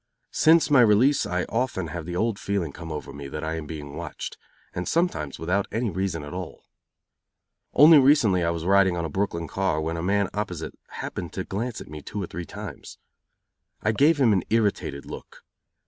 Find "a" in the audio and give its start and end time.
9.05-9.09, 9.97-10.01